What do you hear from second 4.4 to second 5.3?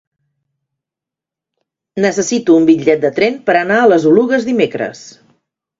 dimecres.